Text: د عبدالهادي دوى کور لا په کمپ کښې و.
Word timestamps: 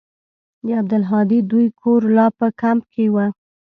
د 0.65 0.67
عبدالهادي 0.79 1.39
دوى 1.49 1.67
کور 1.81 2.01
لا 2.15 2.27
په 2.37 2.47
کمپ 2.61 2.83
کښې 2.91 3.05
و. 3.13 3.15